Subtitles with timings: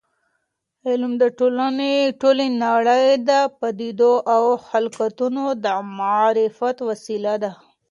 [0.87, 1.23] علم د
[2.21, 5.65] ټولې نړۍ د پدیدو او خلقتونو د
[5.97, 7.51] معرفت وسیله ده.